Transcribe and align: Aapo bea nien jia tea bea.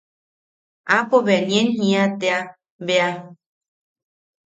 Aapo 0.95 1.17
bea 1.25 1.41
nien 1.47 1.67
jia 1.77 2.03
tea 2.19 2.39
bea. 2.85 3.09